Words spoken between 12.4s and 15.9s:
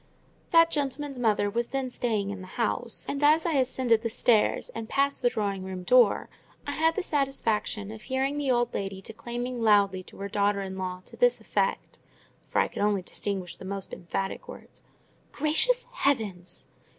(for I could only distinguish the most emphatic words)— "Gracious